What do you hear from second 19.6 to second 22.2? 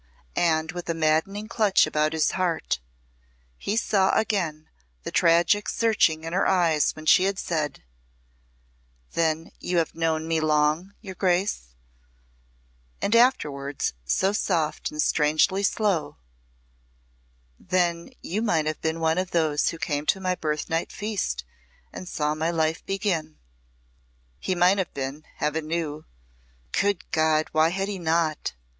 who came to my birthnight feast, and